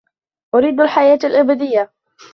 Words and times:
أُريد 0.55 0.81
الحياة 0.81 1.19
الأبدية! 1.23 1.91